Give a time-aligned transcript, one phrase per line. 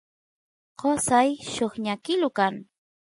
[0.79, 2.55] qosay lluqñakilu kan